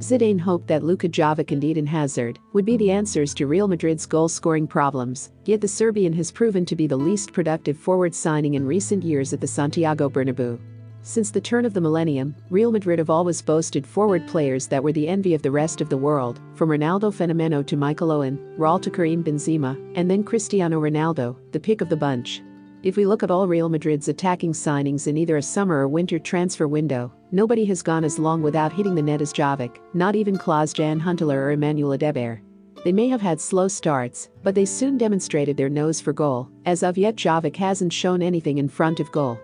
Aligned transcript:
Zidane 0.00 0.40
hoped 0.40 0.66
that 0.66 0.82
Luka 0.82 1.08
Jovic 1.08 1.50
and 1.50 1.64
Eden 1.64 1.86
Hazard 1.86 2.38
would 2.52 2.64
be 2.64 2.76
the 2.76 2.90
answers 2.90 3.32
to 3.34 3.46
Real 3.46 3.68
Madrid's 3.68 4.06
goal-scoring 4.06 4.66
problems, 4.66 5.30
yet 5.44 5.60
the 5.60 5.68
Serbian 5.68 6.12
has 6.12 6.32
proven 6.32 6.66
to 6.66 6.76
be 6.76 6.86
the 6.86 6.96
least 6.96 7.32
productive 7.32 7.78
forward 7.78 8.14
signing 8.14 8.54
in 8.54 8.66
recent 8.66 9.02
years 9.02 9.32
at 9.32 9.40
the 9.40 9.46
Santiago 9.46 10.10
Bernabeu. 10.10 10.58
Since 11.02 11.30
the 11.30 11.40
turn 11.40 11.64
of 11.64 11.74
the 11.74 11.80
millennium, 11.80 12.34
Real 12.50 12.72
Madrid 12.72 12.98
have 12.98 13.10
always 13.10 13.42
boasted 13.42 13.86
forward 13.86 14.26
players 14.26 14.66
that 14.68 14.82
were 14.82 14.92
the 14.92 15.06
envy 15.06 15.34
of 15.34 15.42
the 15.42 15.50
rest 15.50 15.80
of 15.80 15.90
the 15.90 15.96
world, 15.96 16.40
from 16.54 16.70
Ronaldo 16.70 17.12
Fenomeno 17.12 17.64
to 17.66 17.76
Michael 17.76 18.10
Owen, 18.10 18.38
Raul 18.58 18.80
to 18.80 18.90
Karim 18.90 19.22
Benzema, 19.22 19.78
and 19.96 20.10
then 20.10 20.24
Cristiano 20.24 20.80
Ronaldo, 20.80 21.36
the 21.52 21.60
pick 21.60 21.82
of 21.82 21.88
the 21.90 21.96
bunch. 21.96 22.42
If 22.82 22.96
we 22.96 23.06
look 23.06 23.22
at 23.22 23.30
all 23.30 23.48
Real 23.48 23.70
Madrid's 23.70 24.08
attacking 24.08 24.52
signings 24.52 25.06
in 25.06 25.16
either 25.16 25.38
a 25.38 25.42
summer 25.42 25.76
or 25.76 25.88
winter 25.88 26.18
transfer 26.18 26.68
window, 26.68 27.12
nobody 27.34 27.64
has 27.64 27.82
gone 27.82 28.04
as 28.04 28.18
long 28.18 28.42
without 28.42 28.72
hitting 28.72 28.94
the 28.94 29.02
net 29.02 29.20
as 29.20 29.32
Jovic, 29.32 29.78
not 29.92 30.14
even 30.14 30.38
Klaas 30.38 30.72
Jan 30.72 31.00
Huntelaar 31.00 31.46
or 31.46 31.50
Emmanuel 31.50 31.98
Adebayor. 31.98 32.40
They 32.84 32.92
may 32.92 33.08
have 33.08 33.20
had 33.20 33.40
slow 33.40 33.66
starts, 33.66 34.28
but 34.44 34.54
they 34.54 34.64
soon 34.64 34.96
demonstrated 34.96 35.56
their 35.56 35.68
nose 35.68 36.00
for 36.00 36.12
goal, 36.12 36.48
as 36.64 36.84
of 36.84 36.96
yet 36.96 37.16
Jovic 37.16 37.56
hasn't 37.56 37.92
shown 37.92 38.22
anything 38.22 38.58
in 38.58 38.68
front 38.68 39.00
of 39.00 39.10
goal. 39.10 39.36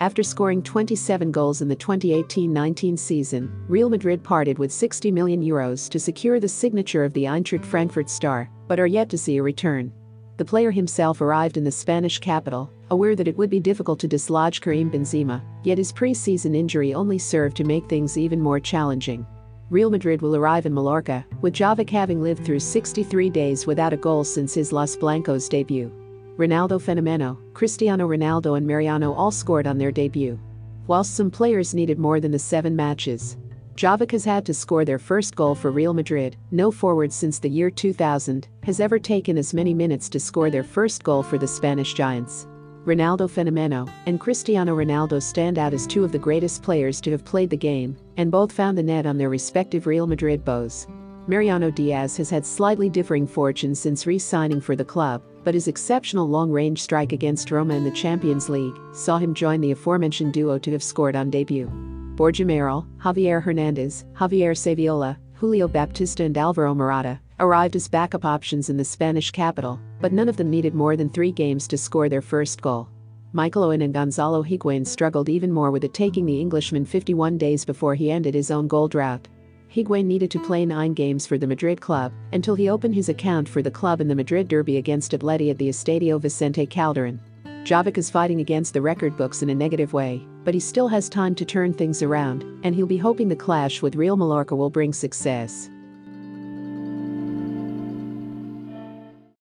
After 0.00 0.22
scoring 0.22 0.62
27 0.62 1.32
goals 1.32 1.62
in 1.62 1.68
the 1.68 1.76
2018-19 1.76 2.98
season, 2.98 3.50
Real 3.66 3.88
Madrid 3.88 4.22
parted 4.22 4.58
with 4.58 4.70
60 4.70 5.10
million 5.10 5.42
euros 5.42 5.88
to 5.88 5.98
secure 5.98 6.38
the 6.38 6.48
signature 6.48 7.02
of 7.02 7.14
the 7.14 7.24
Eintracht 7.24 7.64
Frankfurt 7.64 8.10
star, 8.10 8.50
but 8.66 8.78
are 8.78 8.86
yet 8.86 9.08
to 9.08 9.18
see 9.18 9.38
a 9.38 9.42
return. 9.42 9.92
The 10.38 10.44
player 10.44 10.70
himself 10.70 11.20
arrived 11.20 11.56
in 11.56 11.64
the 11.64 11.72
Spanish 11.72 12.20
capital, 12.20 12.70
aware 12.92 13.16
that 13.16 13.26
it 13.26 13.36
would 13.36 13.50
be 13.50 13.58
difficult 13.58 13.98
to 13.98 14.06
dislodge 14.06 14.60
Karim 14.60 14.88
Benzema, 14.88 15.42
yet 15.64 15.78
his 15.78 15.90
pre-season 15.90 16.54
injury 16.54 16.94
only 16.94 17.18
served 17.18 17.56
to 17.56 17.64
make 17.64 17.88
things 17.88 18.16
even 18.16 18.40
more 18.40 18.60
challenging. 18.60 19.26
Real 19.68 19.90
Madrid 19.90 20.22
will 20.22 20.36
arrive 20.36 20.64
in 20.64 20.72
Mallorca, 20.72 21.26
with 21.40 21.54
Jovic 21.54 21.90
having 21.90 22.22
lived 22.22 22.44
through 22.44 22.60
63 22.60 23.28
days 23.30 23.66
without 23.66 23.92
a 23.92 23.96
goal 23.96 24.22
since 24.22 24.54
his 24.54 24.72
Los 24.72 24.94
Blancos 24.94 25.48
debut. 25.48 25.90
Ronaldo 26.36 26.80
Fenomeno, 26.80 27.36
Cristiano 27.52 28.06
Ronaldo 28.06 28.56
and 28.56 28.64
Mariano 28.64 29.12
all 29.14 29.32
scored 29.32 29.66
on 29.66 29.76
their 29.76 29.90
debut. 29.90 30.38
Whilst 30.86 31.16
some 31.16 31.32
players 31.32 31.74
needed 31.74 31.98
more 31.98 32.20
than 32.20 32.30
the 32.30 32.38
seven 32.38 32.76
matches, 32.76 33.36
Jovic 33.78 34.10
has 34.10 34.24
had 34.24 34.44
to 34.46 34.54
score 34.54 34.84
their 34.84 34.98
first 34.98 35.36
goal 35.36 35.54
for 35.54 35.70
Real 35.70 35.94
Madrid. 35.94 36.36
No 36.50 36.72
forward 36.72 37.12
since 37.12 37.38
the 37.38 37.48
year 37.48 37.70
2000 37.70 38.48
has 38.64 38.80
ever 38.80 38.98
taken 38.98 39.38
as 39.38 39.54
many 39.54 39.72
minutes 39.72 40.08
to 40.08 40.18
score 40.18 40.50
their 40.50 40.64
first 40.64 41.04
goal 41.04 41.22
for 41.22 41.38
the 41.38 41.46
Spanish 41.46 41.94
Giants. 41.94 42.48
Ronaldo 42.84 43.30
Fenomeno 43.30 43.88
and 44.06 44.18
Cristiano 44.18 44.74
Ronaldo 44.74 45.22
stand 45.22 45.60
out 45.60 45.74
as 45.74 45.86
two 45.86 46.02
of 46.02 46.10
the 46.10 46.18
greatest 46.18 46.60
players 46.60 47.00
to 47.02 47.12
have 47.12 47.24
played 47.24 47.50
the 47.50 47.56
game, 47.56 47.96
and 48.16 48.32
both 48.32 48.50
found 48.50 48.76
the 48.76 48.82
net 48.82 49.06
on 49.06 49.16
their 49.16 49.30
respective 49.30 49.86
Real 49.86 50.08
Madrid 50.08 50.44
bows. 50.44 50.88
Mariano 51.28 51.70
Diaz 51.70 52.16
has 52.16 52.30
had 52.30 52.44
slightly 52.44 52.90
differing 52.90 53.28
fortunes 53.28 53.78
since 53.78 54.08
re-signing 54.08 54.60
for 54.60 54.74
the 54.74 54.84
club, 54.84 55.22
but 55.44 55.54
his 55.54 55.68
exceptional 55.68 56.28
long-range 56.28 56.82
strike 56.82 57.12
against 57.12 57.52
Roma 57.52 57.74
in 57.74 57.84
the 57.84 57.92
Champions 57.92 58.48
League 58.48 58.74
saw 58.92 59.18
him 59.18 59.34
join 59.34 59.60
the 59.60 59.70
aforementioned 59.70 60.32
duo 60.32 60.58
to 60.58 60.72
have 60.72 60.82
scored 60.82 61.14
on 61.14 61.30
debut. 61.30 61.70
Borja 62.18 62.44
Mayoral, 62.44 62.84
Javier 62.98 63.40
Hernandez, 63.40 64.04
Javier 64.14 64.50
Saviola, 64.50 65.16
Julio 65.34 65.68
Baptista 65.68 66.24
and 66.24 66.36
Alvaro 66.36 66.74
Morata 66.74 67.20
arrived 67.38 67.76
as 67.76 67.86
backup 67.86 68.24
options 68.24 68.70
in 68.70 68.76
the 68.76 68.84
Spanish 68.84 69.30
capital, 69.30 69.78
but 70.00 70.12
none 70.12 70.28
of 70.28 70.36
them 70.36 70.50
needed 70.50 70.74
more 70.74 70.96
than 70.96 71.08
three 71.08 71.30
games 71.30 71.68
to 71.68 71.78
score 71.78 72.08
their 72.08 72.20
first 72.20 72.60
goal. 72.60 72.88
Michael 73.32 73.62
Owen 73.62 73.82
and 73.82 73.94
Gonzalo 73.94 74.42
Higuain 74.42 74.84
struggled 74.84 75.28
even 75.28 75.52
more 75.52 75.70
with 75.70 75.84
it 75.84 75.94
taking 75.94 76.26
the 76.26 76.40
Englishman 76.40 76.84
51 76.84 77.38
days 77.38 77.64
before 77.64 77.94
he 77.94 78.10
ended 78.10 78.34
his 78.34 78.50
own 78.50 78.66
goal 78.66 78.88
drought. 78.88 79.28
Higuain 79.72 80.06
needed 80.06 80.32
to 80.32 80.40
play 80.40 80.66
nine 80.66 80.94
games 80.94 81.24
for 81.24 81.38
the 81.38 81.46
Madrid 81.46 81.80
club 81.80 82.12
until 82.32 82.56
he 82.56 82.68
opened 82.68 82.96
his 82.96 83.08
account 83.08 83.48
for 83.48 83.62
the 83.62 83.70
club 83.70 84.00
in 84.00 84.08
the 84.08 84.16
Madrid 84.16 84.48
derby 84.48 84.78
against 84.78 85.12
Atleti 85.12 85.52
at 85.52 85.58
the 85.58 85.68
Estadio 85.68 86.20
Vicente 86.20 86.66
Calderon. 86.66 87.20
Jovic 87.68 87.98
is 87.98 88.08
fighting 88.08 88.40
against 88.40 88.72
the 88.72 88.80
record 88.80 89.14
books 89.18 89.42
in 89.42 89.50
a 89.50 89.54
negative 89.54 89.92
way, 89.92 90.26
but 90.42 90.54
he 90.54 90.60
still 90.60 90.88
has 90.88 91.06
time 91.10 91.34
to 91.34 91.44
turn 91.44 91.74
things 91.74 92.02
around, 92.02 92.42
and 92.64 92.74
he'll 92.74 92.86
be 92.86 92.96
hoping 92.96 93.28
the 93.28 93.36
clash 93.36 93.82
with 93.82 93.94
Real 93.94 94.16
Mallorca 94.16 94.56
will 94.56 94.70
bring 94.70 94.90
success. 94.90 95.68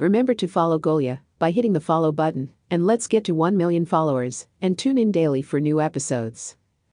Remember 0.00 0.34
to 0.34 0.48
follow 0.48 0.80
Golia 0.80 1.20
by 1.38 1.52
hitting 1.52 1.74
the 1.74 1.80
follow 1.80 2.10
button, 2.10 2.50
and 2.72 2.84
let's 2.84 3.06
get 3.06 3.22
to 3.22 3.36
1 3.36 3.56
million 3.56 3.86
followers, 3.86 4.48
and 4.60 4.76
tune 4.76 4.98
in 4.98 5.12
daily 5.12 5.40
for 5.40 5.60
new 5.60 5.80
episodes. 5.80 6.56